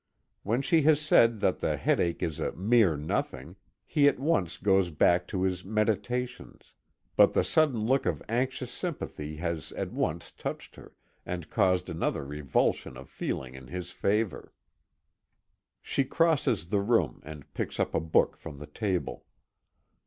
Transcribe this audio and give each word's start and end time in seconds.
When 0.41 0.63
she 0.63 0.81
has 0.81 0.99
said 0.99 1.41
that 1.41 1.59
the 1.59 1.77
headache 1.77 2.23
is 2.23 2.39
a 2.39 2.53
"mere 2.53 2.97
nothing," 2.97 3.55
he 3.85 4.07
at 4.07 4.17
once 4.19 4.57
goes 4.57 4.89
back 4.89 5.27
to 5.27 5.43
his 5.43 5.63
meditations 5.63 6.73
but 7.15 7.33
the 7.33 7.43
sudden 7.43 7.79
look 7.85 8.07
of 8.07 8.23
anxious 8.27 8.71
sympathy 8.71 9.35
has 9.35 9.71
at 9.73 9.91
once 9.93 10.31
touched 10.31 10.75
her, 10.75 10.95
and 11.23 11.51
caused 11.51 11.87
another 11.87 12.25
revulsion 12.25 12.97
of 12.97 13.09
feeling 13.11 13.53
in 13.53 13.67
his 13.67 13.91
favor. 13.91 14.51
She 15.83 16.03
crosses 16.03 16.69
the 16.69 16.81
room 16.81 17.21
and 17.23 17.53
picks 17.53 17.79
up 17.79 17.93
a 17.93 17.99
book 17.99 18.37
from 18.37 18.57
the 18.57 18.65
table. 18.65 19.25